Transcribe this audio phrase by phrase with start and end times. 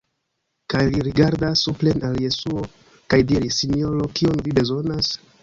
[0.73, 2.65] Kaj li rigardas supren al Jesuo
[3.15, 5.15] kaj diris: "Sinjoro, kion vi bezonas?"